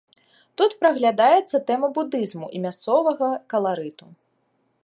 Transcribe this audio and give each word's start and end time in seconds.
Тут 0.59 0.71
праглядаецца 0.83 1.61
тэма 1.69 1.87
будызму 1.99 2.47
і 2.59 2.65
мясцовага 2.67 3.31
каларыту. 3.55 4.05